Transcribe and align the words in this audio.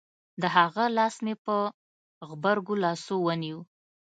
د 0.41 0.43
هغه 0.55 0.83
لاس 0.97 1.15
مې 1.25 1.33
په 1.45 1.55
غبرگو 2.27 2.75
لاسو 2.83 3.15
ونيو. 3.25 3.59